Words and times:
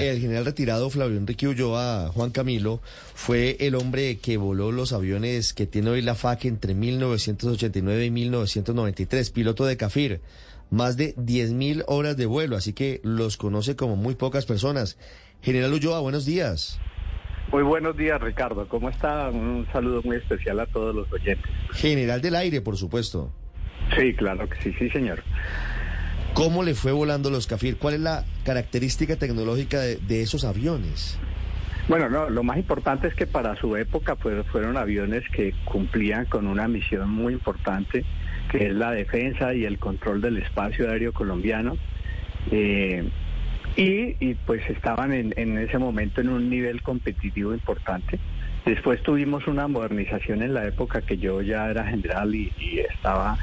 El 0.00 0.18
general 0.18 0.46
retirado 0.46 0.88
Flavio 0.88 1.18
Enrique 1.18 1.46
Ulloa, 1.46 2.10
Juan 2.14 2.30
Camilo, 2.30 2.80
fue 3.14 3.58
el 3.60 3.74
hombre 3.74 4.16
que 4.16 4.38
voló 4.38 4.72
los 4.72 4.94
aviones 4.94 5.52
que 5.52 5.66
tiene 5.66 5.90
hoy 5.90 6.00
la 6.00 6.14
FAC 6.14 6.46
entre 6.46 6.72
1989 6.72 8.06
y 8.06 8.10
1993, 8.10 9.30
piloto 9.30 9.66
de 9.66 9.76
CAFIR. 9.76 10.22
Más 10.70 10.96
de 10.96 11.14
10.000 11.16 11.84
horas 11.86 12.16
de 12.16 12.24
vuelo, 12.24 12.56
así 12.56 12.72
que 12.72 13.02
los 13.04 13.36
conoce 13.36 13.76
como 13.76 13.96
muy 13.96 14.14
pocas 14.14 14.46
personas. 14.46 14.96
General 15.42 15.70
Ulloa, 15.70 16.00
buenos 16.00 16.24
días. 16.24 16.80
Muy 17.52 17.62
buenos 17.62 17.94
días, 17.94 18.18
Ricardo. 18.22 18.66
¿Cómo 18.68 18.88
está? 18.88 19.28
Un 19.28 19.66
saludo 19.70 20.00
muy 20.02 20.16
especial 20.16 20.60
a 20.60 20.66
todos 20.66 20.94
los 20.94 21.12
oyentes. 21.12 21.50
General 21.72 22.22
del 22.22 22.36
aire, 22.36 22.62
por 22.62 22.78
supuesto. 22.78 23.30
Sí, 23.98 24.14
claro 24.14 24.48
que 24.48 24.62
sí, 24.62 24.72
sí, 24.78 24.88
señor. 24.88 25.22
¿Cómo 26.34 26.62
le 26.62 26.74
fue 26.74 26.92
volando 26.92 27.28
los 27.28 27.46
CAFIR? 27.46 27.76
¿Cuál 27.76 27.94
es 27.94 28.00
la 28.00 28.24
característica 28.44 29.16
tecnológica 29.16 29.80
de, 29.80 30.22
esos 30.22 30.44
aviones? 30.44 31.18
Bueno, 31.88 32.08
no, 32.08 32.30
lo 32.30 32.44
más 32.44 32.56
importante 32.56 33.08
es 33.08 33.14
que 33.14 33.26
para 33.26 33.56
su 33.56 33.76
época 33.76 34.14
pues, 34.14 34.46
fueron 34.46 34.76
aviones 34.76 35.24
que 35.30 35.52
cumplían 35.64 36.26
con 36.26 36.46
una 36.46 36.68
misión 36.68 37.10
muy 37.10 37.32
importante, 37.32 38.04
que 38.50 38.68
es 38.68 38.72
la 38.74 38.92
defensa 38.92 39.54
y 39.54 39.64
el 39.64 39.78
control 39.78 40.20
del 40.20 40.36
espacio 40.36 40.88
aéreo 40.88 41.12
colombiano. 41.12 41.76
Eh, 42.52 43.08
y, 43.76 44.34
pues 44.46 44.68
estaban 44.68 45.12
en, 45.12 45.32
en, 45.36 45.58
ese 45.58 45.78
momento 45.78 46.20
en 46.20 46.28
un 46.28 46.48
nivel 46.48 46.82
competitivo 46.82 47.54
importante. 47.54 48.18
Después 48.64 49.02
tuvimos 49.02 49.46
una 49.46 49.68
modernización 49.68 50.42
en 50.42 50.54
la 50.54 50.66
época 50.66 51.00
que 51.02 51.18
yo 51.18 51.40
ya 51.40 51.70
era 51.70 51.86
general 51.86 52.34
y 52.34 52.52
estaba 52.92 53.38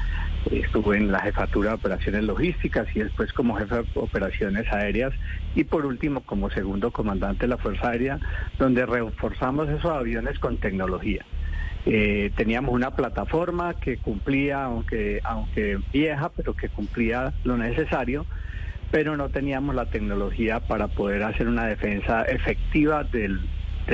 estuve 0.50 0.96
en 0.96 1.12
la 1.12 1.20
jefatura 1.20 1.70
de 1.70 1.76
operaciones 1.76 2.24
logísticas 2.24 2.86
y 2.94 3.00
después 3.00 3.32
como 3.32 3.56
jefe 3.56 3.76
de 3.76 3.86
operaciones 3.94 4.70
aéreas 4.72 5.12
y 5.54 5.64
por 5.64 5.86
último 5.86 6.20
como 6.22 6.50
segundo 6.50 6.90
comandante 6.90 7.42
de 7.42 7.48
la 7.48 7.58
Fuerza 7.58 7.90
Aérea, 7.90 8.18
donde 8.58 8.86
reforzamos 8.86 9.68
esos 9.68 9.90
aviones 9.90 10.38
con 10.38 10.56
tecnología. 10.56 11.24
Eh, 11.86 12.30
teníamos 12.36 12.74
una 12.74 12.90
plataforma 12.90 13.74
que 13.74 13.98
cumplía, 13.98 14.64
aunque, 14.64 15.20
aunque 15.24 15.78
vieja, 15.92 16.30
pero 16.30 16.54
que 16.54 16.68
cumplía 16.68 17.32
lo 17.44 17.56
necesario, 17.56 18.26
pero 18.90 19.16
no 19.16 19.28
teníamos 19.28 19.74
la 19.74 19.86
tecnología 19.86 20.60
para 20.60 20.88
poder 20.88 21.22
hacer 21.22 21.48
una 21.48 21.66
defensa 21.66 22.22
efectiva 22.22 23.04
de 23.04 23.38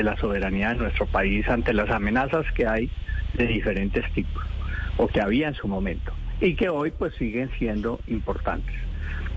la 0.03 0.17
soberanía 0.17 0.71
de 0.71 0.77
nuestro 0.77 1.07
país 1.07 1.49
ante 1.49 1.73
las 1.73 1.91
amenazas 1.91 2.47
que 2.55 2.67
hay 2.67 2.91
de 3.35 3.47
diferentes 3.47 4.05
tipos 4.13 4.43
o 4.97 5.09
que 5.09 5.21
había 5.21 5.49
en 5.49 5.55
su 5.55 5.67
momento 5.67 6.13
y 6.41 6.55
que 6.55 6.69
hoy 6.69 6.91
pues 6.91 7.15
siguen 7.15 7.51
siendo 7.59 8.01
importantes. 8.07 8.75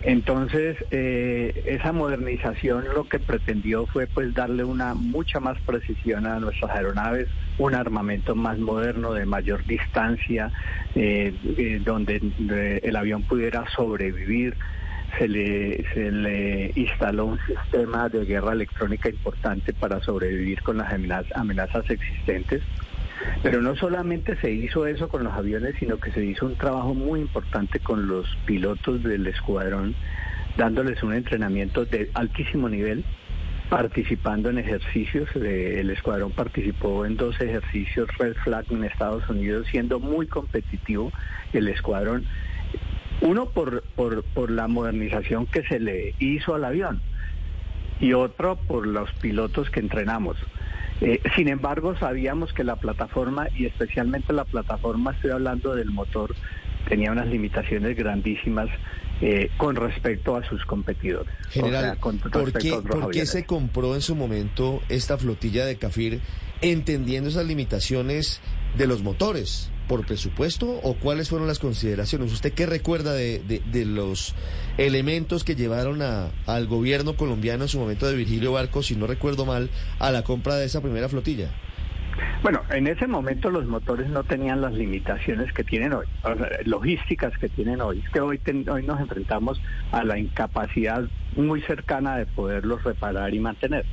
Entonces, 0.04 0.78
eh, 0.92 1.64
esa 1.66 1.92
modernización 1.92 2.86
lo 2.94 3.10
que 3.10 3.20
pretendió 3.20 3.88
fue 3.88 4.08
pues 4.08 4.34
darle 4.34 4.64
una 4.64 4.94
mucha 4.94 5.40
más 5.40 5.60
precisión 5.62 6.28
a 6.28 6.40
nuestras 6.40 6.72
aeronaves, 6.72 7.28
un 7.58 7.74
armamento 7.74 8.36
más 8.36 8.60
moderno, 8.60 9.14
de 9.14 9.26
mayor 9.26 9.66
distancia, 9.66 10.52
eh, 10.96 11.34
eh, 11.58 11.82
donde 11.84 12.22
el 12.84 12.96
avión 12.96 13.24
pudiera 13.24 13.66
sobrevivir. 13.76 14.56
Se 15.18 15.28
le, 15.28 15.84
se 15.94 16.12
le 16.12 16.72
instaló 16.76 17.26
un 17.26 17.40
sistema 17.48 18.08
de 18.08 18.26
guerra 18.26 18.52
electrónica 18.52 19.10
importante 19.10 19.74
para 19.74 20.00
sobrevivir 20.02 20.62
con 20.62 20.78
las 20.78 20.94
amenazas, 20.94 21.36
amenazas 21.36 21.90
existentes. 21.90 22.62
Pero 23.44 23.62
no 23.62 23.76
solamente 23.76 24.36
se 24.38 24.52
hizo 24.52 24.88
eso 24.88 25.08
con 25.10 25.24
los 25.24 25.34
aviones, 25.34 25.76
sino 25.80 25.98
que 26.00 26.12
se 26.12 26.24
hizo 26.24 26.46
un 26.46 26.56
trabajo 26.56 26.94
muy 26.94 27.20
importante 27.20 27.80
con 27.80 28.08
los 28.08 28.28
pilotos 28.46 29.04
del 29.04 29.28
escuadrón, 29.28 29.96
dándoles 30.58 31.02
un 31.04 31.14
entrenamiento 31.14 31.86
de 31.86 32.10
altísimo 32.14 32.68
nivel, 32.68 33.06
participando 33.70 34.50
en 34.50 34.58
ejercicios. 34.58 35.30
El 35.36 35.90
escuadrón 35.90 36.32
participó 36.32 37.06
en 37.06 37.16
dos 37.16 37.40
ejercicios 37.40 38.08
Red 38.18 38.36
Flag 38.44 38.66
en 38.70 38.84
Estados 38.84 39.28
Unidos, 39.30 39.68
siendo 39.70 40.00
muy 40.00 40.28
competitivo 40.28 41.12
el 41.54 41.68
escuadrón. 41.68 42.26
Uno 43.22 43.48
por, 43.48 43.84
por, 43.96 44.24
por 44.24 44.52
la 44.52 44.68
modernización 44.68 45.48
que 45.48 45.64
se 45.64 45.80
le 45.80 46.14
hizo 46.20 46.54
al 46.54 46.66
avión 46.66 47.02
y 48.00 48.14
otro 48.14 48.56
por 48.56 48.86
los 48.86 49.12
pilotos 49.14 49.70
que 49.70 49.80
entrenamos. 49.80 50.38
Eh, 51.02 51.22
sin 51.36 51.48
embargo, 51.48 51.96
sabíamos 51.98 52.54
que 52.54 52.64
la 52.64 52.76
plataforma, 52.76 53.48
y 53.56 53.66
especialmente 53.66 54.34
la 54.34 54.46
plataforma, 54.46 55.12
estoy 55.12 55.32
hablando 55.32 55.76
del 55.76 55.92
motor, 55.92 56.36
tenía 56.88 57.12
unas 57.12 57.28
limitaciones 57.28 57.96
grandísimas 57.96 58.70
eh, 59.22 59.50
con 59.58 59.76
respecto 59.76 60.36
a 60.36 60.44
sus 60.44 60.64
competidores. 60.66 61.34
General, 61.50 61.84
o 61.84 61.88
sea, 61.88 61.96
con 61.98 62.18
¿por, 62.18 62.54
qué, 62.54 62.72
¿por 62.72 63.12
qué 63.12 63.26
se 63.26 63.46
compró 63.46 63.96
en 63.96 64.02
su 64.02 64.16
momento 64.16 64.82
esta 64.90 65.18
flotilla 65.18 65.66
de 65.66 65.78
CAFIR 65.78 66.20
entendiendo 66.62 67.30
esas 67.30 67.46
limitaciones 67.46 68.42
de 68.78 68.88
los 68.88 69.04
motores? 69.04 69.72
¿Por 69.88 70.06
presupuesto 70.06 70.68
o 70.84 70.96
cuáles 70.96 71.30
fueron 71.30 71.48
las 71.48 71.60
consideraciones? 71.60 72.34
¿Usted 72.34 72.54
qué 72.54 72.66
recuerda 72.66 73.14
de, 73.14 73.40
de, 73.40 73.86
los 73.86 74.36
elementos 74.78 75.44
que 75.44 75.56
llevaron 75.56 76.02
a, 76.02 76.32
al 76.46 76.68
gobierno 76.68 77.16
colombiano 77.16 77.64
en 77.64 77.70
su 77.70 77.80
momento 77.80 78.08
de 78.08 78.16
Virgilio 78.16 78.52
Barco, 78.52 78.84
si 78.84 78.96
no 78.96 79.08
recuerdo 79.08 79.46
mal, 79.46 79.70
a 80.00 80.12
la 80.12 80.24
compra 80.24 80.56
de 80.56 80.66
esa 80.66 80.82
primera 80.82 81.08
flotilla? 81.08 81.52
Bueno, 82.42 82.62
en 82.70 82.88
ese 82.88 83.08
momento 83.08 83.50
los 83.50 83.66
motores 83.66 84.10
no 84.10 84.24
tenían 84.24 84.62
las 84.62 84.74
limitaciones 84.74 85.52
que 85.54 85.64
tienen 85.64 85.94
hoy, 85.94 86.06
logísticas 86.66 87.38
que 87.38 87.50
tienen 87.50 87.82
hoy. 87.82 88.02
Es 88.06 88.10
que 88.12 88.20
hoy, 88.20 88.38
ten, 88.38 88.68
hoy 88.70 88.84
nos 88.84 89.00
enfrentamos 89.00 89.62
a 89.92 90.04
la 90.04 90.18
incapacidad 90.18 91.04
muy 91.36 91.62
cercana 91.62 92.18
de 92.18 92.26
poderlos 92.26 92.84
reparar 92.84 93.34
y 93.34 93.40
mantener. 93.40 93.86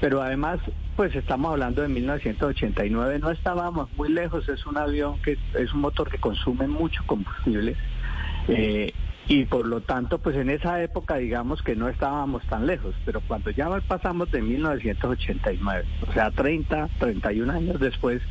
Pero 0.00 0.22
además, 0.22 0.60
pues 0.96 1.14
estamos 1.14 1.52
hablando 1.52 1.82
de 1.82 1.88
1989, 1.88 3.18
no 3.18 3.30
estábamos 3.30 3.88
muy 3.96 4.08
lejos, 4.08 4.48
es 4.48 4.66
un 4.66 4.78
avión 4.78 5.18
que 5.22 5.38
es 5.54 5.72
un 5.72 5.80
motor 5.80 6.10
que 6.10 6.18
consume 6.18 6.66
mucho 6.66 7.02
combustible. 7.06 7.76
Eh, 8.48 8.92
y 9.28 9.44
por 9.44 9.66
lo 9.66 9.80
tanto, 9.80 10.18
pues 10.18 10.34
en 10.36 10.50
esa 10.50 10.82
época 10.82 11.16
digamos 11.16 11.62
que 11.62 11.76
no 11.76 11.88
estábamos 11.88 12.42
tan 12.46 12.66
lejos, 12.66 12.94
pero 13.04 13.20
cuando 13.20 13.50
ya 13.50 13.68
pasamos 13.86 14.30
de 14.32 14.42
1989, 14.42 15.84
o 16.08 16.12
sea, 16.12 16.30
30, 16.30 16.88
31 16.98 17.52
años 17.52 17.78
después, 17.78 18.22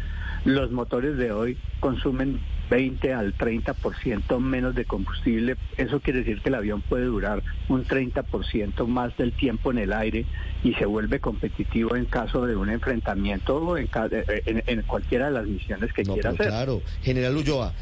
los 0.43 0.71
motores 0.71 1.17
de 1.17 1.31
hoy 1.31 1.57
consumen 1.79 2.39
20 2.69 3.13
al 3.13 3.35
30% 3.35 4.39
menos 4.39 4.75
de 4.75 4.85
combustible. 4.85 5.57
Eso 5.77 5.99
quiere 5.99 6.19
decir 6.19 6.41
que 6.41 6.49
el 6.49 6.55
avión 6.55 6.81
puede 6.81 7.05
durar 7.05 7.43
un 7.67 7.85
30% 7.85 8.87
más 8.87 9.15
del 9.17 9.33
tiempo 9.33 9.71
en 9.71 9.79
el 9.79 9.93
aire 9.93 10.25
y 10.63 10.73
se 10.73 10.85
vuelve 10.85 11.19
competitivo 11.19 11.95
en 11.95 12.05
caso 12.05 12.45
de 12.45 12.55
un 12.55 12.69
enfrentamiento 12.69 13.57
o 13.57 13.77
en, 13.77 13.89
en, 13.91 14.63
en 14.65 14.81
cualquiera 14.83 15.25
de 15.25 15.31
las 15.31 15.45
misiones 15.45 15.93
que 15.93 16.03
no, 16.03 16.13
quiera 16.13 16.31
hacer. 16.31 16.47
Claro, 16.47 16.81
General 17.01 17.35
Ulloa. 17.35 17.73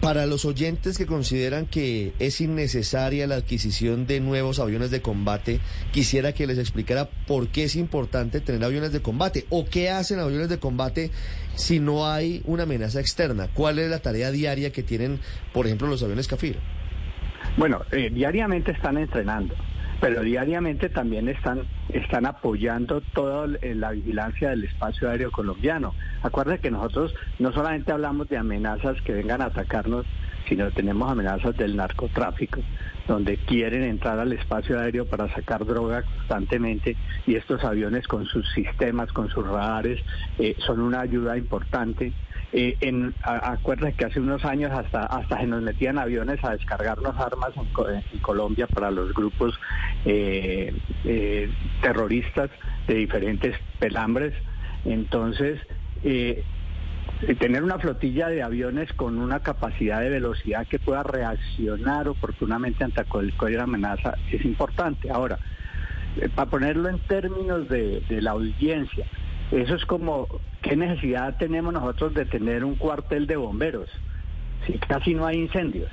Para 0.00 0.26
los 0.26 0.44
oyentes 0.44 0.98
que 0.98 1.06
consideran 1.06 1.66
que 1.66 2.12
es 2.18 2.40
innecesaria 2.40 3.26
la 3.26 3.36
adquisición 3.36 4.06
de 4.06 4.20
nuevos 4.20 4.60
aviones 4.60 4.90
de 4.90 5.02
combate, 5.02 5.60
quisiera 5.90 6.32
que 6.32 6.46
les 6.46 6.58
explicara 6.58 7.08
por 7.26 7.48
qué 7.48 7.64
es 7.64 7.76
importante 7.76 8.40
tener 8.40 8.62
aviones 8.62 8.92
de 8.92 9.00
combate 9.00 9.46
o 9.48 9.64
qué 9.64 9.90
hacen 9.90 10.20
aviones 10.20 10.48
de 10.48 10.58
combate 10.58 11.10
si 11.54 11.80
no 11.80 12.06
hay 12.06 12.42
una 12.44 12.64
amenaza 12.64 13.00
externa. 13.00 13.48
¿Cuál 13.52 13.78
es 13.78 13.90
la 13.90 14.00
tarea 14.00 14.30
diaria 14.30 14.70
que 14.70 14.82
tienen, 14.82 15.18
por 15.52 15.66
ejemplo, 15.66 15.88
los 15.88 16.02
aviones 16.02 16.28
CAFIR? 16.28 16.58
Bueno, 17.56 17.80
eh, 17.90 18.10
diariamente 18.12 18.72
están 18.72 18.98
entrenando 18.98 19.54
pero 20.00 20.22
diariamente 20.22 20.88
también 20.88 21.28
están, 21.28 21.62
están 21.88 22.26
apoyando 22.26 23.00
toda 23.00 23.46
la 23.62 23.90
vigilancia 23.90 24.50
del 24.50 24.64
espacio 24.64 25.10
aéreo 25.10 25.30
colombiano. 25.30 25.94
Acuérdense 26.22 26.60
que 26.60 26.70
nosotros 26.70 27.14
no 27.38 27.52
solamente 27.52 27.92
hablamos 27.92 28.28
de 28.28 28.36
amenazas 28.36 29.00
que 29.02 29.12
vengan 29.12 29.40
a 29.40 29.46
atacarnos, 29.46 30.06
sino 30.48 30.70
tenemos 30.70 31.10
amenazas 31.10 31.56
del 31.56 31.76
narcotráfico, 31.76 32.60
donde 33.08 33.36
quieren 33.36 33.82
entrar 33.82 34.18
al 34.18 34.32
espacio 34.32 34.78
aéreo 34.78 35.06
para 35.06 35.32
sacar 35.32 35.64
droga 35.64 36.02
constantemente 36.02 36.96
y 37.26 37.34
estos 37.34 37.64
aviones 37.64 38.06
con 38.06 38.26
sus 38.26 38.48
sistemas, 38.52 39.12
con 39.12 39.28
sus 39.28 39.46
radares, 39.46 40.00
eh, 40.38 40.54
son 40.58 40.80
una 40.80 41.00
ayuda 41.00 41.36
importante 41.36 42.12
Eh, 42.52 42.76
en, 42.80 43.12
que 43.98 44.04
hace 44.04 44.20
unos 44.20 44.44
años 44.44 44.70
hasta, 44.70 45.04
hasta 45.04 45.40
se 45.40 45.46
nos 45.46 45.62
metían 45.62 45.98
aviones 45.98 46.42
a 46.44 46.52
descargarnos 46.52 47.16
armas 47.18 47.50
en, 47.56 48.18
Colombia 48.20 48.66
para 48.68 48.90
los 48.90 49.12
grupos 49.12 49.58
eh, 50.04 50.72
eh, 51.04 51.50
terroristas 51.82 52.50
de 52.86 52.94
diferentes 52.94 53.56
pelambres. 53.80 54.32
Entonces, 54.84 55.60
tener 57.38 57.62
una 57.64 57.78
flotilla 57.78 58.28
de 58.28 58.42
aviones 58.42 58.92
con 58.92 59.18
una 59.18 59.40
capacidad 59.40 60.00
de 60.00 60.10
velocidad 60.10 60.66
que 60.68 60.78
pueda 60.78 61.02
reaccionar 61.02 62.06
oportunamente 62.08 62.84
ante 62.84 63.04
cualquier 63.04 63.60
amenaza 63.60 64.14
es 64.30 64.44
importante. 64.44 65.10
Ahora, 65.10 65.40
para 66.36 66.48
ponerlo 66.48 66.88
en 66.88 67.00
términos 67.00 67.68
de 67.68 68.02
la 68.08 68.30
audiencia, 68.30 69.06
eso 69.52 69.74
es 69.74 69.84
como, 69.84 70.26
¿qué 70.62 70.76
necesidad 70.76 71.36
tenemos 71.38 71.72
nosotros 71.72 72.14
de 72.14 72.24
tener 72.24 72.64
un 72.64 72.74
cuartel 72.74 73.26
de 73.26 73.36
bomberos 73.36 73.88
si 74.66 74.74
casi 74.78 75.14
no 75.14 75.26
hay 75.26 75.38
incendios? 75.38 75.90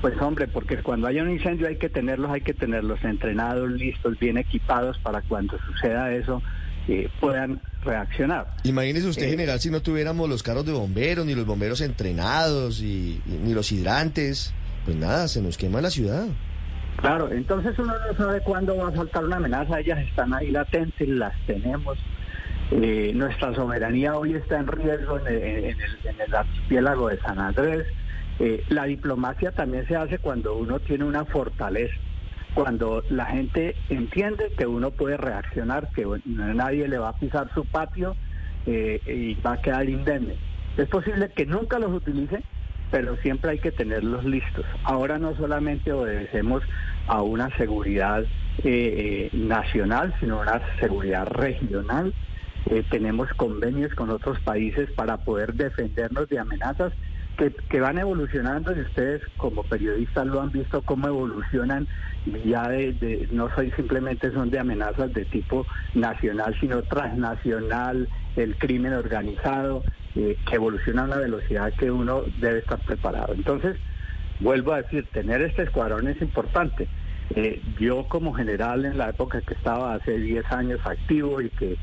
Pues 0.00 0.20
hombre, 0.20 0.48
porque 0.48 0.78
cuando 0.78 1.06
haya 1.06 1.22
un 1.22 1.30
incendio 1.30 1.68
hay 1.68 1.76
que 1.76 1.90
tenerlos, 1.90 2.30
hay 2.30 2.40
que 2.40 2.54
tenerlos 2.54 3.04
entrenados, 3.04 3.70
listos, 3.70 4.18
bien 4.18 4.38
equipados 4.38 4.98
para 4.98 5.20
cuando 5.22 5.58
suceda 5.66 6.10
eso 6.12 6.42
eh, 6.88 7.08
puedan 7.20 7.60
reaccionar. 7.84 8.48
Imagínese 8.64 9.06
usted, 9.06 9.26
eh, 9.26 9.30
general, 9.30 9.60
si 9.60 9.70
no 9.70 9.80
tuviéramos 9.80 10.28
los 10.28 10.42
carros 10.42 10.64
de 10.64 10.72
bomberos, 10.72 11.26
ni 11.26 11.34
los 11.34 11.46
bomberos 11.46 11.80
entrenados, 11.82 12.80
y, 12.80 13.20
ni 13.26 13.52
los 13.52 13.70
hidrantes, 13.70 14.54
pues 14.84 14.96
nada, 14.96 15.28
se 15.28 15.42
nos 15.42 15.56
quema 15.56 15.80
la 15.80 15.90
ciudad. 15.90 16.26
Claro, 16.96 17.30
entonces 17.30 17.78
uno 17.78 17.92
no 17.94 18.16
sabe 18.16 18.40
cuándo 18.40 18.76
va 18.76 18.88
a 18.88 18.92
saltar 18.92 19.24
una 19.24 19.36
amenaza, 19.36 19.78
ellas 19.78 19.98
están 20.00 20.34
ahí 20.34 20.50
latentes, 20.50 21.08
las 21.08 21.34
tenemos. 21.46 21.98
Eh, 22.70 23.10
nuestra 23.16 23.52
soberanía 23.52 24.16
hoy 24.16 24.34
está 24.34 24.60
en 24.60 24.68
riesgo 24.68 25.18
en 25.26 25.26
el, 25.26 26.34
archipiélago 26.34 27.08
de 27.08 27.18
San 27.18 27.40
Andrés. 27.40 27.84
Eh, 28.38 28.64
la 28.68 28.84
diplomacia 28.84 29.50
también 29.50 29.86
se 29.88 29.96
hace 29.96 30.18
cuando 30.18 30.56
uno 30.56 30.78
tiene 30.78 31.04
una 31.04 31.24
fortaleza, 31.24 31.94
cuando 32.54 33.02
la 33.10 33.26
gente 33.26 33.74
entiende 33.88 34.52
que 34.56 34.66
uno 34.66 34.92
puede 34.92 35.16
reaccionar, 35.16 35.88
que 35.94 36.06
nadie 36.24 36.86
le 36.86 36.98
va 36.98 37.08
a 37.08 37.16
pisar 37.16 37.52
su 37.54 37.64
patio 37.64 38.16
eh, 38.66 39.00
y 39.04 39.34
va 39.40 39.54
a 39.54 39.60
quedar 39.60 39.88
indemne. 39.88 40.36
Es 40.76 40.88
posible 40.88 41.28
que 41.30 41.46
nunca 41.46 41.80
los 41.80 41.92
utilice, 41.92 42.44
pero 42.92 43.16
siempre 43.16 43.50
hay 43.50 43.58
que 43.58 43.72
tenerlos 43.72 44.24
listos. 44.24 44.64
Ahora 44.84 45.18
no 45.18 45.34
solamente 45.34 45.92
obedecemos 45.92 46.62
a 47.08 47.20
una 47.22 47.54
seguridad 47.56 48.24
nacional, 49.32 50.14
sino 50.20 50.38
a 50.38 50.42
una 50.42 50.60
seguridad 50.78 51.26
regional 51.26 52.12
eh, 52.66 52.84
tenemos 52.90 53.28
convenios 53.34 53.94
con 53.94 54.10
otros 54.10 54.38
países 54.40 54.90
para 54.92 55.18
poder 55.18 55.54
defendernos 55.54 56.28
de 56.28 56.38
amenazas 56.38 56.92
que, 57.70 57.80
van 57.80 57.98
evolucionando 57.98 58.76
y 58.76 58.80
ustedes 58.80 59.22
como 59.38 59.62
periodistas 59.62 60.26
lo 60.26 60.42
han 60.42 60.50
visto 60.50 60.82
cómo 60.82 61.08
evolucionan 61.08 61.88
ya 62.44 62.68
de, 62.68 63.28
no 63.32 63.48
soy 63.54 63.70
simplemente 63.70 64.30
son 64.32 64.50
de 64.50 64.58
amenazas 64.58 65.12
de 65.14 65.24
tipo 65.24 65.66
nacional 65.94 66.54
sino 66.60 66.82
transnacional 66.82 68.08
el 68.36 68.56
crimen 68.56 68.92
organizado 68.92 69.82
eh, 70.16 70.36
que 70.46 70.56
evoluciona 70.56 71.02
a 71.02 71.06
una 71.06 71.16
velocidad 71.16 71.72
que 71.78 71.90
uno 71.90 72.24
debe 72.40 72.58
estar 72.58 72.78
preparado. 72.80 73.32
Entonces 73.32 73.78
vuelvo 74.40 74.72
a 74.72 74.82
decir 74.82 75.06
tener 75.12 75.40
este 75.40 75.62
escuadrón 75.62 76.08
es 76.08 76.20
importante. 76.20 76.88
Eh, 77.36 77.62
yo 77.78 78.04
como 78.08 78.34
general 78.34 78.84
en 78.84 78.98
la 78.98 79.10
época 79.10 79.40
que 79.40 79.54
estaba 79.54 79.94
hace 79.94 80.18
10 80.18 80.44
años 80.52 80.80
activo 80.84 81.40
y 81.40 81.48
que 81.48 81.76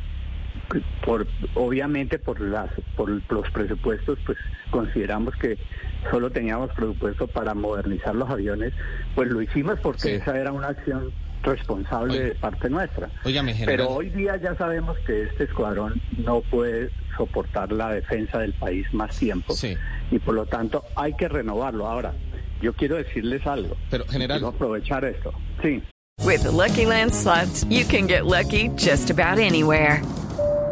por 1.03 1.27
obviamente 1.53 2.19
por 2.19 2.41
las 2.41 2.69
por 2.95 3.09
los 3.09 3.49
presupuestos 3.51 4.19
pues 4.25 4.37
consideramos 4.69 5.35
que 5.35 5.57
solo 6.11 6.29
teníamos 6.29 6.71
presupuesto 6.71 7.27
para 7.27 7.53
modernizar 7.53 8.15
los 8.15 8.29
aviones 8.29 8.73
pues 9.15 9.29
lo 9.29 9.41
hicimos 9.41 9.79
porque 9.79 10.15
esa 10.15 10.37
era 10.37 10.51
una 10.51 10.67
acción 10.67 11.11
responsable 11.43 12.19
de 12.19 12.35
parte 12.35 12.69
nuestra. 12.69 13.09
Pero 13.65 13.89
hoy 13.89 14.09
día 14.09 14.37
ya 14.37 14.55
sabemos 14.55 14.97
que 15.05 15.23
este 15.23 15.45
escuadrón 15.45 16.01
no 16.17 16.41
puede 16.41 16.89
soportar 17.15 17.71
la 17.71 17.91
defensa 17.91 18.39
del 18.39 18.53
país 18.53 18.91
más 18.93 19.17
tiempo 19.17 19.55
y 20.11 20.19
por 20.19 20.35
lo 20.35 20.45
tanto 20.45 20.83
hay 20.95 21.13
que 21.13 21.27
renovarlo. 21.27 21.87
Ahora 21.87 22.13
yo 22.61 22.73
quiero 22.73 22.95
decirles 22.95 23.45
algo. 23.45 23.75
Pero 23.89 24.05
general. 24.07 24.39
quiero 24.39 24.49
aprovechar 24.49 25.05
esto. 25.05 25.33
Sí. 25.61 25.81
With 26.23 26.43
Lucky 26.45 26.85
Land 26.85 27.13
slots, 27.13 27.63
you 27.69 27.85
can 27.85 28.07
get 28.07 28.25
lucky 28.25 28.69
just 28.75 29.11
about 29.11 29.37
anywhere 29.37 30.01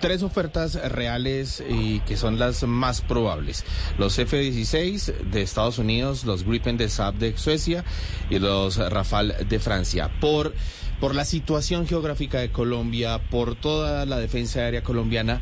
tres 0.00 0.22
ofertas 0.22 0.74
reales 0.90 1.62
y 1.68 2.00
que 2.00 2.16
son 2.16 2.38
las 2.38 2.62
más 2.64 3.00
probables. 3.00 3.64
Los 3.98 4.18
F-16 4.18 5.30
de 5.30 5.42
Estados 5.42 5.78
Unidos, 5.78 6.24
los 6.24 6.44
Gripen 6.44 6.76
de 6.76 6.88
Saab 6.88 7.14
de 7.14 7.36
Suecia 7.36 7.84
y 8.30 8.38
los 8.38 8.76
Rafale 8.76 9.44
de 9.44 9.58
Francia. 9.58 10.10
Por, 10.20 10.54
por 11.00 11.14
la 11.14 11.24
situación 11.24 11.86
geográfica 11.86 12.40
de 12.40 12.50
Colombia, 12.50 13.20
por 13.30 13.54
toda 13.54 14.06
la 14.06 14.18
defensa 14.18 14.60
aérea 14.60 14.82
colombiana, 14.82 15.40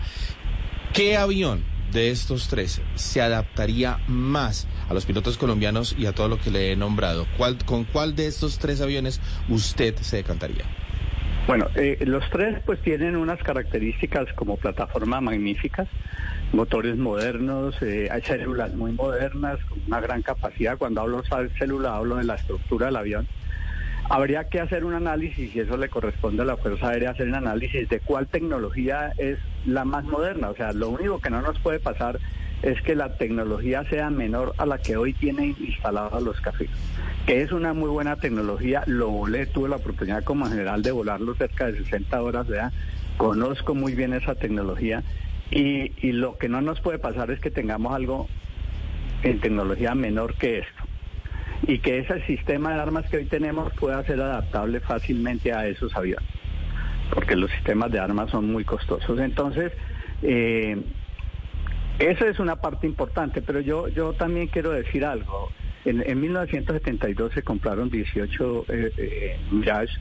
¿qué 0.93 1.17
avión 1.17 1.65
de 1.93 2.11
estos 2.11 2.49
tres 2.49 2.81
se 2.95 3.23
adaptaría 3.23 4.01
más 4.07 4.67
a 4.89 4.95
los 4.95 5.07
pilotos 5.07 5.39
colombianos 5.39 5.95
y 5.99 6.07
a 6.07 6.15
todo 6.15 6.29
lo 6.29 6.39
que 6.39 6.51
le 6.51 6.73
he 6.73 6.77
nombrado? 6.77 7.27
¿Cuál, 7.37 7.65
¿Con 7.65 7.85
cuál 7.85 8.17
de 8.17 8.27
estos 8.27 8.59
tres 8.59 8.81
aviones 8.81 9.21
usted 9.49 9.97
se 10.01 10.17
decantaría? 10.17 10.86
Bueno, 11.47 11.69
eh, 11.77 11.99
los 12.05 12.29
tres 12.31 12.59
pues 12.67 12.81
tienen 12.81 13.15
unas 13.15 13.41
características 13.41 14.33
como 14.33 14.57
plataforma 14.57 15.21
magníficas, 15.21 15.87
motores 16.53 16.97
modernos, 16.97 17.81
eh, 17.83 18.09
hay 18.11 18.21
células 18.23 18.75
muy 18.75 18.91
modernas, 18.91 19.61
con 19.69 19.79
una 19.87 20.01
gran 20.01 20.23
capacidad. 20.23 20.77
Cuando 20.77 21.03
hablo 21.03 21.23
de 21.23 21.49
célula 21.51 21.95
hablo 21.95 22.17
de 22.17 22.25
la 22.25 22.35
estructura 22.35 22.87
del 22.87 22.97
avión. 22.97 23.29
Habría 24.09 24.49
que 24.49 24.61
hacer 24.61 24.85
un 24.85 24.95
análisis, 24.95 25.55
y 25.55 25.61
eso 25.61 25.77
le 25.77 25.89
corresponde 25.89 26.43
a 26.43 26.47
la 26.47 26.57
Fuerza 26.57 26.89
Aérea, 26.89 27.11
hacer 27.11 27.29
un 27.29 27.35
análisis 27.35 27.89
de 27.89 28.01
cuál 28.01 28.27
tecnología 28.27 29.13
es 29.17 29.39
la 29.67 29.85
más 29.85 30.05
moderna. 30.05 30.51
O 30.51 30.57
sea, 30.57 30.73
lo 30.73 30.91
único 30.91 31.21
que 31.21 31.31
no 31.31 31.43
nos 31.43 31.59
puede 31.61 31.79
pasar 31.79 32.19
es 32.63 32.81
que 32.83 32.95
la 32.95 33.17
tecnología 33.17 33.85
sea 33.85 34.11
menor 34.11 34.55
a 34.59 34.67
la 34.67 34.79
que 34.79 34.97
hoy 34.97 35.13
tienen 35.13 35.57
instalados 35.61 36.23
los 36.23 36.41
cafés 36.41 36.71
que 37.27 37.43
es 37.43 37.51
una 37.51 37.75
muy 37.75 37.91
buena 37.91 38.17
tecnología. 38.17 38.85
Lo 38.87 39.11
volé, 39.11 39.47
tuve 39.47 39.69
la 39.69 39.77
oportunidad 39.77 40.23
como 40.23 40.47
general 40.47 40.83
de 40.83 40.93
volarlo 40.93 41.35
cerca 41.35 41.67
de 41.67 41.79
60 41.79 42.23
horas, 42.23 42.47
¿verdad? 42.47 42.73
Conozco 43.17 43.75
muy 43.75 43.95
bien 43.95 44.15
esa 44.15 44.37
tecnología 44.37 45.03
y, 45.51 45.93
y 46.01 46.13
lo 46.13 46.39
que 46.39 46.49
no 46.49 46.61
nos 46.61 46.81
puede 46.81 46.99
pasar 46.99 47.33
es 47.33 47.41
que 47.41 47.51
tengamos 47.51 47.95
algo 47.95 48.29
en 49.25 49.41
tecnología 49.41 49.95
menor 49.95 50.35
que 50.35 50.59
esto 50.59 50.83
y 51.67 51.79
que 51.79 51.99
ese 51.99 52.25
sistema 52.27 52.75
de 52.75 52.81
armas 52.81 53.09
que 53.09 53.17
hoy 53.17 53.25
tenemos 53.25 53.73
pueda 53.75 54.05
ser 54.05 54.21
adaptable 54.21 54.79
fácilmente 54.79 55.53
a 55.53 55.67
esos 55.67 55.97
aviones, 55.97 56.29
porque 57.13 57.35
los 57.35 57.51
sistemas 57.51 57.91
de 57.91 57.99
armas 57.99 58.31
son 58.31 58.53
muy 58.53 58.65
costosos. 58.65 59.19
Entonces, 59.19 59.73
eh, 60.23 60.81
esa 61.99 62.29
es 62.29 62.39
una 62.39 62.57
parte 62.57 62.87
importante, 62.87 63.41
pero 63.41 63.61
yo, 63.61 63.89
yo 63.89 64.13
también 64.13 64.49
quiero 64.49 64.71
decir 64.71 65.05
algo. 65.05 65.51
En, 65.87 66.21
1972 66.21 67.33
se 67.33 67.43
compraron 67.43 67.89
18 67.89 68.67
eh, 68.69 68.93
eh, 68.97 69.39
Mirage. 69.51 69.95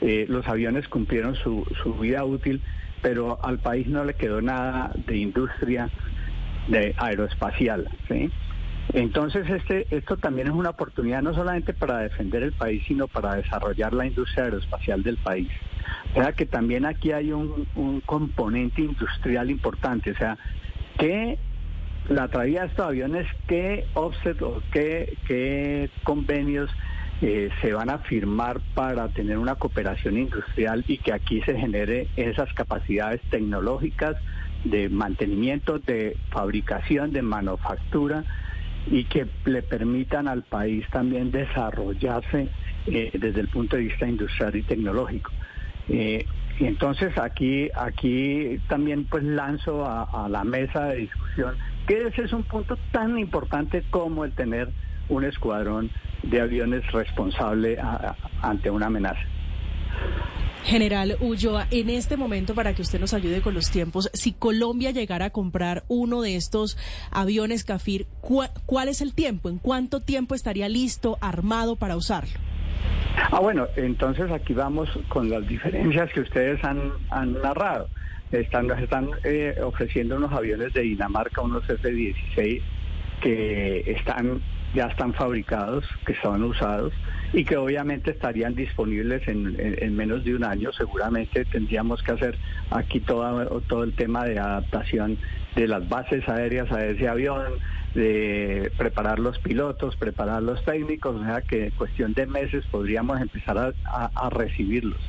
Eh, 0.00 0.26
los 0.28 0.46
aviones 0.46 0.88
cumplieron 0.88 1.34
su, 1.34 1.66
vida 2.00 2.24
útil, 2.24 2.62
pero 3.02 3.38
al 3.42 3.58
país 3.58 3.86
no 3.86 4.04
le 4.04 4.14
quedó 4.14 4.40
nada 4.40 4.92
de 5.06 5.16
industria 5.16 5.90
de 6.68 6.94
aeroespacial. 6.96 7.88
Entonces, 8.92 9.48
este, 9.50 9.86
esto 9.90 10.16
también 10.16 10.46
es 10.46 10.54
una 10.54 10.70
oportunidad 10.70 11.22
no 11.22 11.34
solamente 11.34 11.74
para 11.74 11.98
defender 11.98 12.42
el 12.42 12.52
país, 12.52 12.82
sino 12.86 13.08
para 13.08 13.34
desarrollar 13.34 13.92
la 13.92 14.06
industria 14.06 14.44
aeroespacial 14.44 15.02
del 15.02 15.16
país. 15.18 15.48
O 16.14 16.22
sea 16.22 16.32
que 16.32 16.46
también 16.46 16.86
aquí 16.86 17.12
hay 17.12 17.32
un 17.32 18.02
componente 18.06 18.82
industrial 18.82 19.50
importante. 19.50 20.12
O 20.12 20.16
sea, 20.16 20.38
que 20.98 21.38
la 22.08 22.28
traía 22.28 22.62
de 22.62 22.66
estos 22.68 22.86
aviones, 22.86 23.26
qué 23.46 23.86
offset 23.94 24.40
o 24.42 24.62
qué, 24.72 25.16
qué 25.26 25.90
convenios 26.04 26.70
eh, 27.22 27.48
se 27.60 27.72
van 27.72 27.90
a 27.90 27.98
firmar 27.98 28.60
para 28.74 29.08
tener 29.08 29.38
una 29.38 29.54
cooperación 29.54 30.18
industrial 30.18 30.84
y 30.86 30.98
que 30.98 31.12
aquí 31.12 31.40
se 31.42 31.58
genere 31.58 32.08
esas 32.16 32.52
capacidades 32.52 33.20
tecnológicas 33.30 34.16
de 34.64 34.88
mantenimiento, 34.88 35.78
de 35.78 36.16
fabricación, 36.30 37.12
de 37.12 37.22
manufactura 37.22 38.24
y 38.90 39.04
que 39.04 39.26
le 39.44 39.62
permitan 39.62 40.28
al 40.28 40.42
país 40.42 40.84
también 40.90 41.30
desarrollarse 41.30 42.48
eh, 42.86 43.10
desde 43.14 43.40
el 43.40 43.48
punto 43.48 43.76
de 43.76 43.82
vista 43.82 44.06
industrial 44.06 44.54
y 44.54 44.62
tecnológico. 44.62 45.30
Eh, 45.88 46.26
y 46.58 46.64
entonces 46.64 47.16
aquí, 47.18 47.68
aquí 47.74 48.58
también 48.68 49.04
pues 49.04 49.22
lanzo 49.24 49.84
a, 49.86 50.28
la 50.28 50.44
mesa 50.44 50.86
de 50.86 50.96
discusión 50.96 51.54
que 51.86 52.06
ese 52.06 52.22
es 52.22 52.32
un 52.32 52.42
punto 52.42 52.76
tan 52.92 53.18
importante 53.18 53.84
como 53.90 54.24
el 54.24 54.32
tener 54.32 54.70
un 55.08 55.24
escuadrón 55.24 55.90
de 56.22 56.40
aviones 56.40 56.90
responsable 56.90 57.78
ante 58.42 58.70
una 58.70 58.86
amenaza. 58.86 59.20
General 60.64 61.16
Ulloa, 61.20 61.68
en 61.70 61.90
este 61.90 62.16
momento, 62.16 62.56
para 62.56 62.74
que 62.74 62.82
usted 62.82 62.98
nos 62.98 63.14
ayude 63.14 63.40
con 63.40 63.54
los 63.54 63.70
tiempos, 63.70 64.10
si 64.14 64.32
Colombia 64.32 64.90
llegara 64.90 65.26
a 65.26 65.30
comprar 65.30 65.84
uno 65.86 66.22
de 66.22 66.34
estos 66.34 66.76
aviones 67.12 67.62
CAFIR, 67.62 68.08
¿cuál 68.20 68.88
es 68.88 69.00
el 69.00 69.14
tiempo? 69.14 69.48
¿En 69.48 69.58
cuánto 69.58 70.00
tiempo 70.00 70.34
estaría 70.34 70.68
listo, 70.68 71.18
armado 71.20 71.76
para 71.76 71.96
usarlo? 71.96 72.34
Ah, 73.30 73.40
bueno, 73.40 73.66
entonces 73.76 74.30
aquí 74.30 74.54
vamos 74.54 74.88
con 75.08 75.30
las 75.30 75.46
diferencias 75.46 76.12
que 76.12 76.20
ustedes 76.20 76.62
han, 76.62 76.92
narrado. 77.42 77.88
Están, 78.32 78.70
están 78.78 79.10
eh, 79.24 79.56
ofreciendo 79.62 80.16
unos 80.16 80.32
aviones 80.32 80.72
de 80.72 80.82
Dinamarca, 80.82 81.40
unos 81.40 81.68
F-16, 81.68 82.60
que 83.20 83.84
están 83.86 84.40
ya 84.74 84.86
están 84.86 85.14
fabricados, 85.14 85.84
que 86.04 86.12
estaban 86.12 86.42
usados 86.42 86.92
y 87.32 87.44
que 87.44 87.56
obviamente 87.56 88.10
estarían 88.10 88.54
disponibles 88.54 89.26
en, 89.26 89.96
menos 89.96 90.22
de 90.22 90.34
un 90.34 90.44
año. 90.44 90.70
Seguramente 90.72 91.44
tendríamos 91.46 92.02
que 92.02 92.12
hacer 92.12 92.38
aquí 92.70 93.00
todo, 93.00 93.60
todo 93.62 93.84
el 93.84 93.94
tema 93.94 94.24
de 94.26 94.38
adaptación 94.38 95.18
de 95.54 95.66
las 95.66 95.88
bases 95.88 96.28
aéreas 96.28 96.70
a 96.70 96.84
ese 96.84 97.08
avión, 97.08 97.54
de 97.96 98.70
preparar 98.76 99.18
los 99.18 99.38
pilotos, 99.38 99.96
preparar 99.96 100.42
los 100.42 100.62
técnicos, 100.64 101.16
o 101.16 101.24
sea 101.24 101.40
que 101.40 101.64
en 101.64 101.70
cuestión 101.70 102.12
de 102.12 102.26
meses 102.26 102.64
podríamos 102.70 103.20
empezar 103.20 103.74
a, 103.86 104.30
recibirlos. 104.30 105.00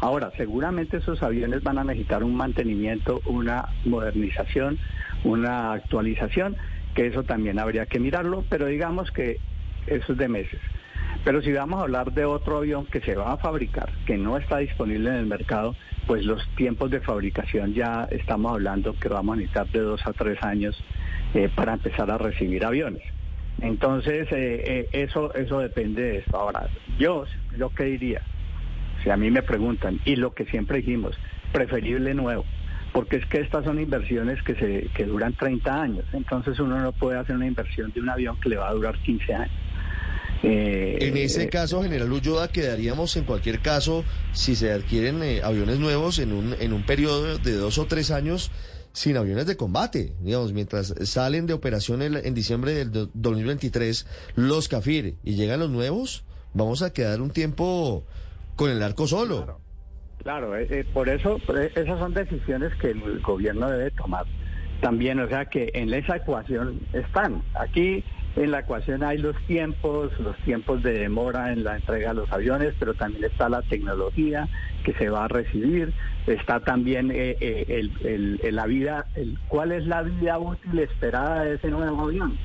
Ahora, 0.00 0.30
seguramente 0.36 0.98
esos 0.98 1.24
aviones 1.24 1.64
van 1.64 1.78
a 1.78 1.84
necesitar 1.84 2.22
un 2.22 2.36
mantenimiento, 2.36 3.20
una 3.26 3.68
modernización, 3.84 4.78
una 5.24 5.72
actualización, 5.72 6.56
que 6.94 7.08
eso 7.08 7.24
también 7.24 7.58
habría 7.58 7.86
que 7.86 7.98
mirarlo, 7.98 8.44
pero 8.48 8.66
digamos 8.66 9.10
que 9.10 9.40
eso 9.88 10.12
es 10.12 10.18
de 10.18 10.28
meses. 10.28 10.60
Pero 11.26 11.42
si 11.42 11.50
vamos 11.50 11.80
a 11.80 11.82
hablar 11.82 12.12
de 12.12 12.24
otro 12.24 12.58
avión 12.58 12.86
que 12.86 13.00
se 13.00 13.16
va 13.16 13.32
a 13.32 13.36
fabricar, 13.36 13.90
que 14.06 14.16
no 14.16 14.36
está 14.36 14.58
disponible 14.58 15.10
en 15.10 15.16
el 15.16 15.26
mercado, 15.26 15.74
pues 16.06 16.24
los 16.24 16.48
tiempos 16.54 16.88
de 16.92 17.00
fabricación 17.00 17.74
ya 17.74 18.06
estamos 18.12 18.52
hablando 18.52 18.94
que 18.94 19.08
vamos 19.08 19.32
a 19.32 19.36
necesitar 19.38 19.68
de 19.72 19.80
dos 19.80 20.06
a 20.06 20.12
tres 20.12 20.40
años 20.44 20.80
eh, 21.34 21.50
para 21.52 21.72
empezar 21.72 22.12
a 22.12 22.18
recibir 22.18 22.64
aviones. 22.64 23.02
Entonces, 23.60 24.28
eh, 24.30 24.62
eh, 24.66 24.88
eso, 24.92 25.34
eso 25.34 25.58
depende 25.58 26.00
de 26.00 26.18
esto. 26.18 26.36
Ahora, 26.36 26.68
yo, 26.96 27.24
yo 27.58 27.70
qué 27.70 27.86
diría, 27.86 28.22
si 29.02 29.10
a 29.10 29.16
mí 29.16 29.28
me 29.28 29.42
preguntan, 29.42 29.98
y 30.04 30.14
lo 30.14 30.32
que 30.32 30.44
siempre 30.44 30.76
dijimos, 30.76 31.18
preferible 31.50 32.14
nuevo, 32.14 32.44
porque 32.92 33.16
es 33.16 33.26
que 33.26 33.40
estas 33.40 33.64
son 33.64 33.80
inversiones 33.80 34.40
que, 34.44 34.54
se, 34.54 34.90
que 34.94 35.06
duran 35.06 35.32
30 35.32 35.82
años, 35.82 36.04
entonces 36.12 36.60
uno 36.60 36.78
no 36.78 36.92
puede 36.92 37.18
hacer 37.18 37.34
una 37.34 37.48
inversión 37.48 37.90
de 37.90 38.00
un 38.00 38.10
avión 38.10 38.38
que 38.40 38.50
le 38.50 38.58
va 38.58 38.68
a 38.68 38.74
durar 38.74 38.96
15 38.98 39.34
años. 39.34 39.65
En 40.46 41.16
ese 41.16 41.48
caso, 41.48 41.82
General 41.82 42.10
Ulloa, 42.10 42.48
quedaríamos 42.48 43.16
en 43.16 43.24
cualquier 43.24 43.60
caso, 43.60 44.04
si 44.32 44.54
se 44.56 44.72
adquieren 44.72 45.22
aviones 45.42 45.78
nuevos 45.78 46.18
en 46.18 46.32
un, 46.32 46.54
en 46.60 46.72
un 46.72 46.84
periodo 46.84 47.38
de 47.38 47.52
dos 47.52 47.78
o 47.78 47.86
tres 47.86 48.10
años, 48.10 48.50
sin 48.96 49.18
aviones 49.18 49.46
de 49.46 49.58
combate. 49.58 50.14
Digamos, 50.20 50.54
mientras 50.54 50.94
salen 51.04 51.46
de 51.46 51.52
operación 51.52 52.00
en, 52.00 52.32
diciembre 52.32 52.72
del 52.72 53.10
2023 53.12 54.06
los 54.36 54.68
CAFIR 54.68 55.16
y 55.22 55.34
llegan 55.34 55.60
los 55.60 55.68
nuevos, 55.68 56.24
vamos 56.54 56.80
a 56.80 56.94
quedar 56.94 57.20
un 57.20 57.30
tiempo 57.30 58.04
con 58.56 58.70
el 58.70 58.82
arco 58.82 59.06
solo. 59.06 59.60
Claro, 60.22 60.56
eh, 60.56 60.66
eh, 60.70 60.84
por 60.94 61.10
eso 61.10 61.38
esas 61.74 61.98
son 61.98 62.14
decisiones 62.14 62.72
que 62.80 62.92
el 62.92 63.20
gobierno 63.20 63.68
debe 63.68 63.90
tomar 63.90 64.24
también, 64.80 65.20
o 65.20 65.28
sea 65.28 65.44
que 65.44 65.70
en 65.74 65.92
esa 65.92 66.16
ecuación 66.16 66.80
están. 66.94 67.42
Aquí 67.54 68.02
en 68.36 68.50
la 68.50 68.60
ecuación 68.60 69.02
hay 69.02 69.18
los 69.18 69.36
tiempos, 69.46 70.12
los 70.20 70.36
tiempos 70.38 70.82
de 70.82 70.92
demora 70.92 71.52
en 71.52 71.64
la 71.64 71.76
entrega 71.76 72.10
de 72.10 72.16
los 72.16 72.32
aviones, 72.32 72.74
pero 72.78 72.94
también 72.94 73.24
está 73.24 73.48
la 73.48 73.62
tecnología 73.62 74.48
que 74.84 74.92
se 74.94 75.08
va 75.08 75.24
a 75.24 75.28
recibir, 75.28 75.92
está 76.26 76.60
también 76.60 77.10
eh, 77.12 77.36
eh, 77.40 78.52
la 78.52 78.66
vida, 78.66 79.06
cuál 79.48 79.72
es 79.72 79.86
la 79.86 80.02
vida 80.02 80.38
útil 80.38 80.78
esperada 80.78 81.44
de 81.44 81.54
ese 81.54 81.70
nuevo 81.70 82.02
avión. 82.02 82.36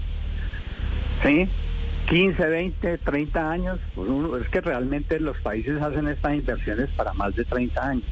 ¿Sí? 1.23 1.47
15, 2.09 2.45
20, 2.45 2.97
30 2.97 3.51
años, 3.51 3.79
pues 3.93 4.09
es 4.41 4.49
que 4.49 4.61
realmente 4.61 5.19
los 5.19 5.37
países 5.39 5.81
hacen 5.81 6.07
estas 6.07 6.35
inversiones 6.35 6.89
para 6.91 7.13
más 7.13 7.35
de 7.35 7.45
30 7.45 7.87
años. 7.87 8.03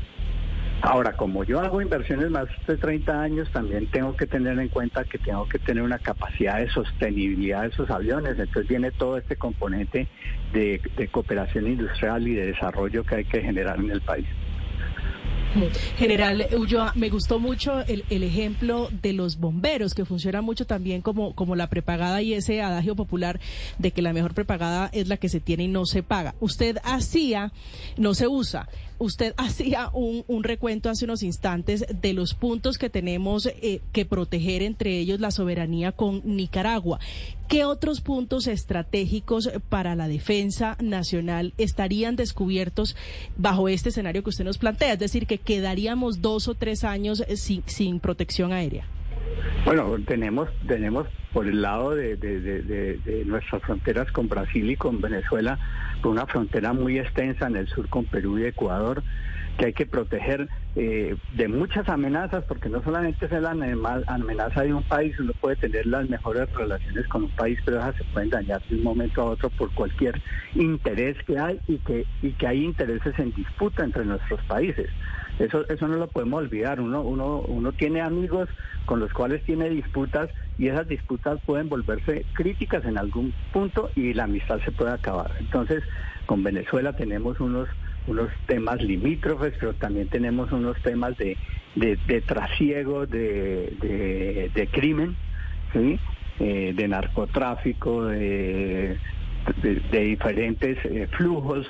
Ahora, 0.81 1.12
como 1.13 1.43
yo 1.43 1.59
hago 1.59 1.81
inversiones 1.81 2.29
más 2.29 2.48
de 2.65 2.77
30 2.77 3.21
años, 3.21 3.50
también 3.51 3.88
tengo 3.88 4.15
que 4.15 4.25
tener 4.25 4.57
en 4.57 4.69
cuenta 4.69 5.03
que 5.03 5.17
tengo 5.17 5.48
que 5.50 5.59
tener 5.59 5.83
una 5.83 6.00
capacidad 6.00 6.57
de 6.57 6.69
sostenibilidad 6.69 7.63
de 7.63 7.67
esos 7.67 7.89
aviones. 7.89 8.39
Entonces 8.39 8.67
viene 8.67 8.91
todo 8.91 9.17
este 9.17 9.36
componente 9.36 10.07
de, 10.53 10.79
cooperación 11.12 11.67
industrial 11.67 12.27
y 12.27 12.36
de 12.36 12.48
desarrollo 12.48 13.03
que 13.03 13.15
hay 13.15 13.25
que 13.25 13.41
generar 13.41 13.77
en 13.79 13.91
el 13.91 14.01
país. 14.01 14.25
General 15.98 16.45
Ulloa, 16.55 16.93
me 16.95 17.09
gustó 17.09 17.39
mucho 17.39 17.81
el, 17.88 18.24
ejemplo 18.24 18.88
de 19.01 19.13
los 19.13 19.38
bomberos, 19.38 19.95
que 19.95 20.05
funciona 20.05 20.41
mucho 20.41 20.65
también 20.65 21.01
como 21.01 21.55
la 21.55 21.69
prepagada 21.69 22.21
y 22.21 22.36
ese 22.36 22.62
adagio 22.62 22.95
popular 22.95 23.39
de 23.79 23.91
que 23.91 24.03
la 24.03 24.13
mejor 24.13 24.36
prepagada 24.36 24.89
es 24.93 25.07
la 25.07 25.17
que 25.17 25.27
se 25.27 25.39
tiene 25.39 25.63
y 25.63 25.67
no 25.67 25.86
se 25.86 26.03
paga. 26.03 26.36
Usted 26.39 26.77
hacía, 26.83 27.51
no 27.98 28.13
se 28.13 28.27
usa, 28.27 28.69
usted 29.00 29.34
hacía 29.38 29.89
un, 29.94 30.44
recuento 30.44 30.89
hace 30.89 31.06
unos 31.06 31.24
instantes 31.24 31.86
de 32.01 32.13
los 32.13 32.34
puntos 32.34 32.77
que 32.77 32.89
tenemos 32.89 33.48
eh, 33.48 33.82
que 33.91 34.06
proteger, 34.06 34.62
entre 34.62 35.00
ellos 35.00 35.20
la 35.20 35.32
soberanía 35.32 35.91
con 35.91 36.22
Nicaragua. 36.24 37.00
¿Qué 37.48 37.65
otros 37.65 38.01
puntos 38.01 38.46
estratégicos 38.46 39.50
para 39.70 39.96
la 39.96 40.08
defensa 40.08 40.77
nacional 40.79 41.53
estarían 41.58 42.15
descubiertos 42.15 42.96
bajo 43.38 43.68
este 43.70 43.89
escenario 43.89 44.24
que 44.24 44.29
usted 44.29 44.46
nos 44.46 44.60
plantea? 44.60 44.94
Es 44.94 45.00
decir, 45.00 45.25
que 45.25 45.39
quedaríamos 45.39 46.22
dos 46.22 46.48
o 46.48 46.53
tres 46.53 46.84
años 46.84 47.24
sin, 47.36 47.63
sin 47.65 48.00
protección 48.00 48.53
aérea. 48.53 48.86
Bueno, 49.65 49.98
tenemos, 50.05 50.50
tenemos 50.67 51.07
por 51.33 51.48
el 51.48 51.62
lado 51.62 51.95
de, 51.95 52.15
de, 52.17 53.24
nuestras 53.25 53.62
fronteras 53.62 54.12
con 54.12 54.27
Brasil 54.27 54.69
y 54.69 54.75
con 54.75 55.00
Venezuela, 55.00 55.59
una 56.03 56.25
frontera 56.25 56.74
muy 56.74 56.98
extensa 56.98 57.48
en 57.48 57.55
el 57.55 57.67
sur 57.67 57.88
con 57.89 58.05
Perú 58.05 58.39
y 58.39 58.45
Ecuador, 58.45 59.03
que 59.59 59.65
hay 59.65 59.73
que 59.73 59.85
proteger 59.85 60.47
eh, 60.77 61.17
de 61.35 61.47
muchas 61.49 61.89
amenazas, 61.89 62.45
porque 62.45 62.69
no 62.69 62.81
solamente 62.81 63.25
es 63.25 63.31
la 63.33 63.51
amenaza 64.07 64.61
de 64.61 64.73
un 64.73 64.83
país, 64.83 65.19
uno 65.19 65.33
puede 65.33 65.57
tener 65.57 65.85
las 65.85 66.09
mejores 66.09 66.49
relaciones 66.53 67.05
con 67.07 67.23
un 67.23 67.29
país, 67.31 67.59
pero 67.65 67.79
esas 67.79 67.97
se 67.97 68.05
pueden 68.05 68.29
dañar 68.29 68.61
de 68.69 68.77
un 68.77 68.83
momento 68.83 69.21
a 69.21 69.25
otro 69.25 69.49
por 69.49 69.69
cualquier 69.73 70.21
interés 70.55 71.17
que 71.27 71.37
hay 71.37 71.59
y 71.67 71.77
que, 71.79 72.05
y 72.21 72.31
que 72.31 72.47
hay 72.47 72.63
intereses 72.63 73.19
en 73.19 73.33
disputa 73.33 73.83
entre 73.83 74.05
nuestros 74.05 74.41
países. 74.43 74.87
Eso, 75.39 75.67
eso 75.67 75.87
no 75.89 75.97
lo 75.97 76.07
podemos 76.07 76.41
olvidar. 76.43 76.79
Uno, 76.79 77.01
uno, 77.01 77.39
uno 77.39 77.73
tiene 77.73 77.99
amigos 77.99 78.47
con 78.85 79.01
los 79.01 79.11
cuales 79.11 79.43
tiene 79.43 79.69
disputas 79.69 80.29
y 80.57 80.67
esas 80.67 80.87
disputas 80.87 81.39
pueden 81.45 81.67
volverse 81.67 82.25
críticas 82.33 82.85
en 82.85 82.97
algún 82.97 83.33
punto 83.51 83.91
y 83.95 84.13
la 84.13 84.23
amistad 84.23 84.59
se 84.63 84.71
puede 84.71 84.91
acabar. 84.91 85.31
Entonces, 85.39 85.83
con 86.25 86.43
Venezuela 86.43 86.93
tenemos 86.93 87.39
unos, 87.39 87.67
unos 88.09 88.29
temas 88.47 88.81
limítrofes, 88.81 89.53
pero 89.59 89.73
también 89.73 90.07
tenemos 90.07 90.51
unos 90.51 90.81
temas 90.81 91.15
de, 91.17 91.37
de, 91.75 92.21
trasiego, 92.21 93.05
de, 93.05 94.49
de, 94.53 94.67
crimen. 94.67 95.15
Eh, 96.41 96.73
de 96.73 96.87
narcotráfico, 96.87 98.05
de, 98.05 98.97
de 99.61 99.99
diferentes 99.99 100.77
eh, 100.85 101.05
flujos 101.11 101.67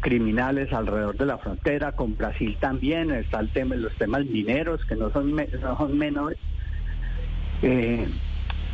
criminales 0.00 0.72
alrededor 0.72 1.16
de 1.16 1.26
la 1.26 1.38
frontera, 1.38 1.92
con 1.92 2.16
Brasil 2.16 2.56
también, 2.60 3.10
está 3.10 3.40
el 3.40 3.50
tema, 3.50 3.74
los 3.76 3.92
temas 3.94 4.24
mineros 4.24 4.84
que 4.84 4.96
no 4.96 5.10
son, 5.10 5.34
son 5.60 5.98
menores. 5.98 6.38
Eh, 7.62 8.06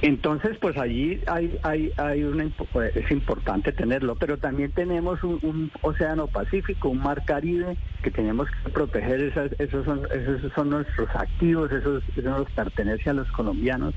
entonces, 0.07 0.59
pues 0.61 0.77
allí 0.77 1.23
hay, 1.27 1.59
hay, 1.63 1.91
hay 1.97 2.25
una, 2.25 2.47
pues, 2.75 2.95
es 2.95 3.11
importante 3.11 3.73
tenerlo, 3.73 4.17
pero 4.17 4.37
también 4.37 4.71
tenemos 4.71 5.25
un, 5.25 5.73
océano 5.81 6.27
Pacífico, 6.27 6.91
un 6.91 7.03
mar 7.03 7.25
Caribe 7.25 7.79
que 8.03 8.11
tenemos 8.11 8.49
que 8.51 8.69
proteger. 8.69 9.33
esos, 9.59 9.85
son, 9.87 10.03
esos 10.13 10.53
son 10.53 10.69
nuestros 10.69 11.09
activos, 11.15 11.73
esos, 11.73 12.03
eso 12.15 12.29
nos 12.29 12.51
pertenece 12.51 13.09
a 13.09 13.15
los 13.15 13.33
colombianos. 13.33 13.95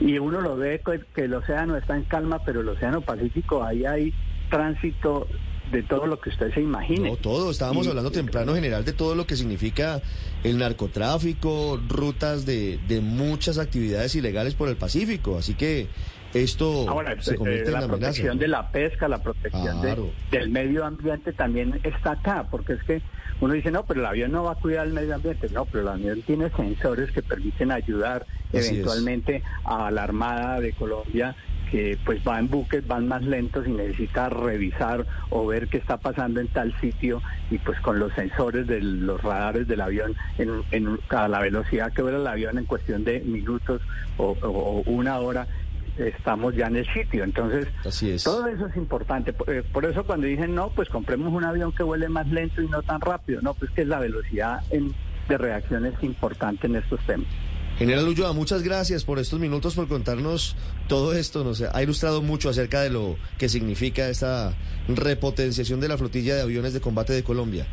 Y 0.00 0.18
uno 0.18 0.40
lo 0.40 0.56
ve 0.56 0.80
que 1.14 1.24
el 1.24 1.34
océano 1.34 1.76
está 1.76 1.94
en 1.94 2.04
calma, 2.04 2.38
pero 2.38 2.62
el 2.62 2.68
océano 2.70 3.02
Pacífico 3.02 3.62
ahí 3.62 3.84
hay 3.84 4.14
tránsito 4.48 5.28
de 5.74 5.82
todo 5.82 6.06
lo 6.06 6.20
que 6.20 6.30
usted 6.30 6.54
se 6.54 6.60
imagine. 6.60 7.10
No, 7.10 7.16
todo. 7.16 7.50
Estábamos 7.50 7.86
hablando 7.88 8.10
temprano 8.10 8.54
general 8.54 8.84
de 8.84 8.92
todo 8.92 9.14
lo 9.14 9.26
que 9.26 9.36
significa 9.36 10.00
el 10.44 10.58
narcotráfico, 10.58 11.80
rutas 11.88 12.46
de, 12.46 12.78
de 12.86 13.00
muchas 13.00 13.58
actividades 13.58 14.14
ilegales 14.14 14.54
por 14.54 14.68
el 14.68 14.76
Pacífico. 14.76 15.36
Así 15.36 15.54
que 15.54 15.88
esto 16.32 16.88
Ahora, 16.88 17.20
se 17.20 17.36
convierte 17.36 17.70
eh, 17.70 17.72
la 17.72 17.86
protección 17.86 18.38
de 18.38 18.48
la 18.48 18.70
pesca, 18.70 19.08
la 19.08 19.22
protección 19.22 19.82
del 20.30 20.50
medio 20.50 20.84
ambiente 20.84 21.32
también 21.32 21.80
está 21.82 22.12
acá, 22.12 22.46
porque 22.50 22.74
es 22.74 22.82
que 22.84 23.02
uno 23.40 23.54
dice, 23.54 23.70
no, 23.72 23.84
pero 23.84 24.00
el 24.00 24.06
avión 24.06 24.32
no 24.32 24.44
va 24.44 24.52
a 24.52 24.54
cuidar 24.56 24.86
el 24.86 24.92
medio 24.92 25.14
ambiente. 25.14 25.48
No, 25.50 25.64
pero 25.64 25.82
el 25.82 25.88
avión 25.88 26.22
tiene 26.22 26.50
sensores 26.50 27.10
que 27.10 27.22
permiten 27.22 27.72
ayudar 27.72 28.26
eventualmente 28.52 29.42
a 29.64 29.90
la 29.90 30.04
Armada 30.04 30.60
de 30.60 30.72
Colombia 30.72 31.34
que 31.70 31.98
pues 32.04 32.20
va 32.26 32.38
en 32.38 32.48
buques, 32.48 32.86
van 32.86 33.08
más 33.08 33.22
lentos 33.22 33.66
y 33.66 33.70
necesita 33.70 34.28
revisar 34.28 35.06
o 35.30 35.46
ver 35.46 35.68
qué 35.68 35.78
está 35.78 35.96
pasando 35.96 36.40
en 36.40 36.48
tal 36.48 36.78
sitio 36.80 37.22
y 37.50 37.58
pues 37.58 37.80
con 37.80 37.98
los 37.98 38.12
sensores 38.14 38.66
de 38.66 38.80
los 38.80 39.22
radares 39.22 39.66
del 39.66 39.80
avión 39.80 40.14
en, 40.38 40.62
en 40.70 40.98
a 41.10 41.28
la 41.28 41.40
velocidad 41.40 41.92
que 41.92 42.02
vuela 42.02 42.18
el 42.18 42.26
avión 42.26 42.58
en 42.58 42.64
cuestión 42.64 43.04
de 43.04 43.20
minutos 43.20 43.82
o 44.16 44.82
una 44.86 45.18
hora 45.18 45.46
estamos 45.98 46.54
ya 46.54 46.66
en 46.66 46.76
el 46.76 46.86
sitio. 46.92 47.24
Entonces, 47.24 47.68
todo 48.22 48.46
eso 48.46 48.66
es 48.66 48.76
importante. 48.76 49.34
Eh, 49.46 49.62
por, 49.72 49.84
eso 49.84 50.04
cuando 50.04 50.26
dicen, 50.26 50.54
no, 50.54 50.70
pues 50.70 50.88
compremos 50.88 51.32
un 51.32 51.44
avión 51.44 51.72
que 51.72 51.82
vuele 51.82 52.08
más 52.08 52.26
lento 52.28 52.62
y 52.62 52.68
no 52.68 52.82
tan 52.82 53.00
rápido. 53.00 53.40
No, 53.42 53.54
pues 53.54 53.70
que 53.70 53.84
la 53.84 53.98
velocidad 53.98 54.62
de 55.28 55.38
reacción 55.38 55.86
es 55.86 55.94
importante 56.02 56.66
en 56.66 56.76
estos 56.76 57.00
temas. 57.06 57.28
General 57.78 58.06
Ulloa, 58.06 58.32
muchas 58.32 58.62
gracias 58.62 59.04
por 59.04 59.18
estos 59.18 59.40
minutos, 59.40 59.74
por 59.74 59.88
contarnos 59.88 60.56
todo 60.86 61.12
esto. 61.12 61.42
Nos 61.42 61.60
ha 61.60 61.82
ilustrado 61.82 62.22
mucho 62.22 62.48
acerca 62.48 62.82
de 62.82 62.90
lo 62.90 63.16
que 63.36 63.48
significa 63.48 64.08
esta 64.08 64.54
repotenciación 64.86 65.80
de 65.80 65.88
la 65.88 65.98
flotilla 65.98 66.36
de 66.36 66.42
aviones 66.42 66.72
de 66.72 66.80
combate 66.80 67.12
de 67.12 67.24
Colombia. 67.24 67.66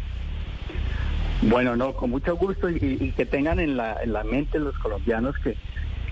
Bueno, 1.44 1.76
no, 1.76 1.94
con 1.94 2.10
mucho 2.10 2.36
gusto 2.36 2.70
y, 2.70 3.14
que 3.16 3.26
tengan 3.26 3.60
en 3.60 3.78
la, 3.78 4.02
en 4.02 4.14
la 4.14 4.24
mente 4.24 4.58
los 4.60 4.78
colombianos 4.80 5.36
que, 5.44 5.56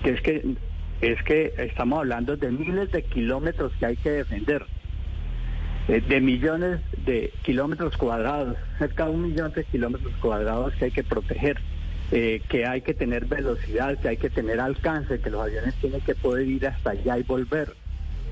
que 0.02 0.10
es 0.10 0.20
que 0.22 0.56
es 1.00 1.22
que 1.22 1.54
estamos 1.56 2.00
hablando 2.00 2.36
de 2.36 2.50
miles 2.50 2.92
de 2.92 3.02
kilómetros 3.02 3.72
que 3.78 3.86
hay 3.86 3.96
que 3.96 4.10
defender, 4.10 4.66
eh, 5.88 6.02
de 6.06 6.20
millones 6.20 6.80
de 7.06 7.32
kilómetros 7.42 7.96
cuadrados, 7.96 8.56
cerca 8.78 9.06
de 9.06 9.12
un 9.12 9.22
millón 9.22 9.52
de 9.52 9.64
kilómetros 9.64 10.12
cuadrados 10.20 10.74
que 10.74 10.86
hay 10.86 10.90
que 10.90 11.02
proteger, 11.02 11.58
eh, 12.12 12.42
que 12.48 12.66
hay 12.66 12.82
que 12.82 12.94
tener 12.94 13.26
velocidad, 13.26 13.98
que 13.98 14.08
hay 14.08 14.16
que 14.16 14.30
tener 14.30 14.60
alcance, 14.60 15.20
que 15.20 15.30
los 15.30 15.42
aviones 15.42 15.74
tienen 15.76 16.00
que 16.00 16.14
poder 16.14 16.46
ir 16.48 16.66
hasta 16.66 16.90
allá 16.90 17.18
y 17.18 17.22
volver. 17.22 17.74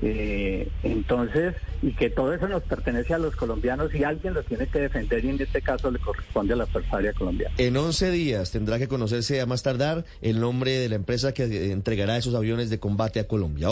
Eh, 0.01 0.69
entonces, 0.83 1.55
y 1.81 1.91
que 1.91 2.09
todo 2.09 2.33
eso 2.33 2.47
nos 2.47 2.63
pertenece 2.63 3.13
a 3.13 3.17
los 3.17 3.35
colombianos 3.35 3.93
y 3.93 4.03
alguien 4.03 4.33
lo 4.33 4.43
tiene 4.43 4.67
que 4.67 4.79
defender 4.79 5.23
y 5.25 5.29
en 5.29 5.41
este 5.41 5.61
caso 5.61 5.91
le 5.91 5.99
corresponde 5.99 6.53
a 6.53 6.57
la 6.57 6.65
Fuerza 6.65 6.97
Aérea 6.97 7.13
Colombiana. 7.13 7.53
En 7.57 7.75
11 7.75 8.11
días 8.11 8.51
tendrá 8.51 8.79
que 8.79 8.87
conocerse 8.87 9.41
a 9.41 9.45
más 9.45 9.61
tardar 9.61 10.05
el 10.21 10.39
nombre 10.39 10.71
de 10.71 10.87
la 10.87 10.95
empresa 10.95 11.33
que 11.33 11.71
entregará 11.71 12.17
esos 12.17 12.33
aviones 12.35 12.69
de 12.69 12.79
combate 12.79 13.19
a 13.19 13.27
Colombia. 13.27 13.71